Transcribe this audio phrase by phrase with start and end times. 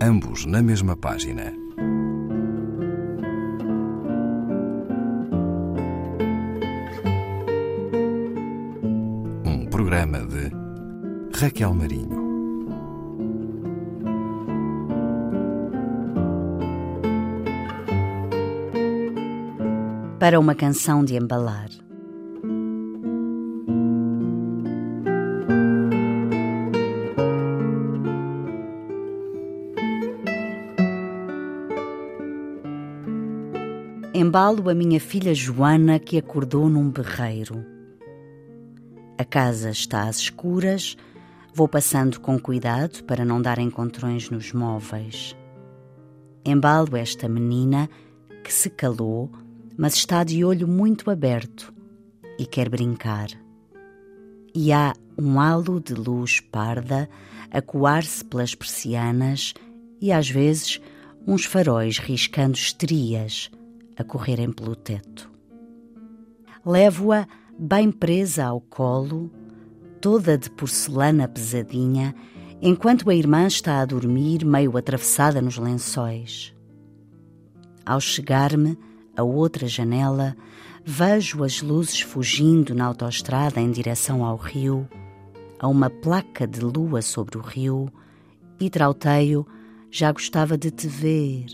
[0.00, 1.52] ambos na mesma página.
[9.44, 10.50] Um programa de
[11.38, 12.26] Raquel Marinho.
[20.18, 21.85] Para uma canção de embalar.
[34.18, 37.62] Embalo a minha filha Joana que acordou num berreiro.
[39.18, 40.96] A casa está às escuras,
[41.52, 45.36] vou passando com cuidado para não dar encontrões nos móveis.
[46.46, 47.90] Embalo esta menina
[48.42, 49.30] que se calou,
[49.76, 51.70] mas está de olho muito aberto
[52.38, 53.28] e quer brincar.
[54.54, 57.06] E há um halo de luz parda
[57.50, 59.52] a coar-se pelas persianas
[60.00, 60.80] e às vezes
[61.26, 63.50] uns faróis riscando estrias
[63.96, 65.30] a correrem pelo teto.
[66.64, 67.26] Levo-a
[67.58, 69.30] bem presa ao colo,
[70.00, 72.14] toda de porcelana pesadinha,
[72.60, 76.54] enquanto a irmã está a dormir, meio atravessada nos lençóis.
[77.84, 78.78] Ao chegar-me
[79.16, 80.36] a outra janela,
[80.84, 84.88] vejo as luzes fugindo na autoestrada em direção ao rio,
[85.58, 87.90] a uma placa de lua sobre o rio,
[88.60, 89.46] e trauteio,
[89.90, 91.46] já gostava de te ver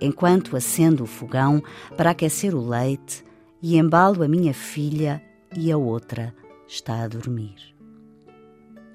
[0.00, 1.62] enquanto acendo o fogão
[1.96, 3.24] para aquecer o leite
[3.62, 5.22] e embalo a minha filha
[5.56, 6.34] e a outra
[6.68, 7.74] está a dormir.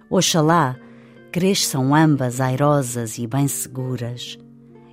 [0.10, 0.78] Oxalá
[1.32, 4.38] cresçam ambas airosas e bem seguras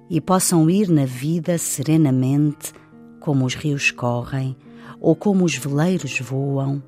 [0.08, 2.72] e possam ir na vida serenamente
[3.20, 4.56] como os rios correm,
[5.00, 6.82] ou como os veleiros voam,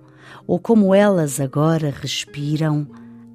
[0.47, 2.87] ou como elas agora respiram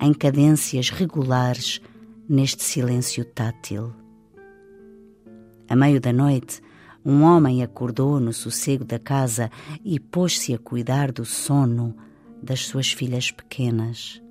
[0.02, 1.82] em cadências regulares
[2.28, 3.94] neste silêncio tátil.
[5.68, 6.62] A meio da noite,
[7.04, 9.50] um homem acordou no sossego da casa
[9.84, 11.96] e pôs-se a cuidar do sono
[12.42, 14.22] das suas filhas pequenas.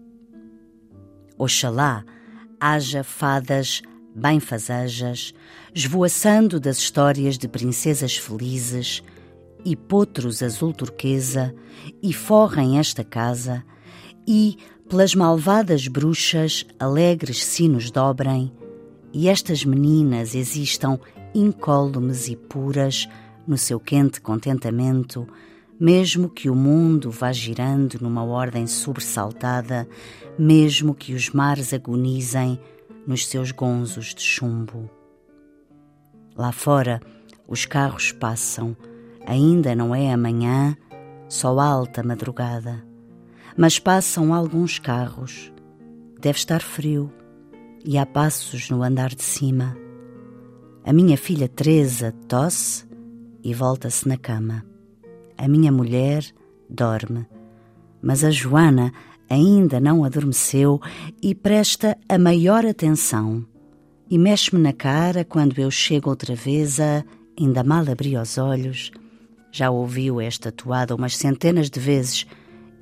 [1.36, 2.04] Oxalá
[2.60, 3.82] haja fadas
[4.14, 5.34] bem-fazejas,
[5.74, 9.02] esvoaçando das histórias de princesas felizes
[9.64, 11.54] e potros azul turquesa,
[12.02, 13.64] e forrem esta casa,
[14.26, 14.56] e
[14.88, 18.52] pelas malvadas bruxas alegres sinos dobrem,
[19.12, 20.98] e estas meninas existam
[21.34, 23.08] incólumes e puras
[23.46, 25.26] no seu quente contentamento,
[25.78, 29.88] mesmo que o mundo vá girando numa ordem sobressaltada,
[30.38, 32.58] mesmo que os mares agonizem
[33.06, 34.88] nos seus gonzos de chumbo.
[36.36, 37.00] Lá fora,
[37.46, 38.76] os carros passam,
[39.26, 40.76] ainda não é amanhã,
[41.28, 42.84] só alta madrugada.
[43.56, 45.52] Mas passam alguns carros.
[46.20, 47.12] Deve estar frio
[47.84, 49.83] e há passos no andar de cima.
[50.86, 52.84] A minha filha Teresa tosse
[53.42, 54.62] e volta-se na cama.
[55.38, 56.22] A minha mulher
[56.68, 57.26] dorme,
[58.02, 58.92] mas a Joana
[59.30, 60.78] ainda não adormeceu
[61.22, 63.46] e presta a maior atenção.
[64.10, 67.02] E mexe-me na cara quando eu chego outra vez a,
[67.40, 68.90] ainda mal abri os olhos,
[69.50, 72.26] já ouviu esta toada umas centenas de vezes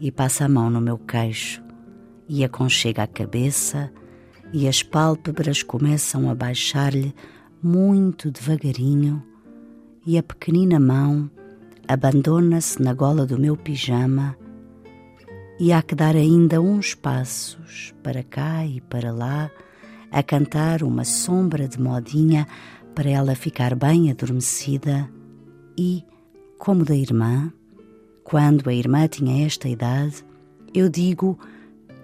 [0.01, 1.63] e passa a mão no meu queixo
[2.29, 3.93] e aconchega a cabeça
[4.53, 7.15] e as pálpebras começam a baixar-lhe
[7.63, 9.23] muito devagarinho
[10.05, 11.31] e a pequenina mão
[11.87, 14.37] abandona-se na gola do meu pijama
[15.61, 19.49] e há que dar ainda uns passos para cá e para lá
[20.11, 22.49] a cantar uma sombra de modinha
[22.97, 25.09] para ela ficar bem adormecida
[25.79, 26.05] e,
[26.59, 27.53] como da irmã,
[28.25, 30.25] quando a irmã tinha esta idade,
[30.75, 31.39] eu digo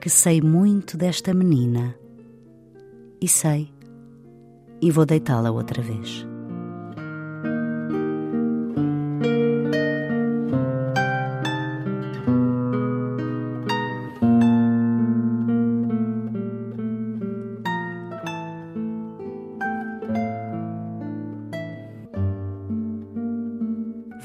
[0.00, 1.96] que sei muito desta menina.
[3.20, 3.72] E sei
[4.80, 6.26] e vou deitá-la outra vez.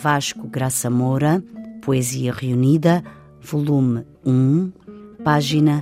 [0.03, 1.41] Vasco Graça Moura,
[1.81, 3.01] Poesia Reunida,
[3.41, 4.71] volume 1,
[5.23, 5.81] página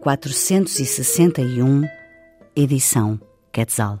[0.00, 1.82] 461,
[2.56, 3.20] edição
[3.52, 4.00] Quetzal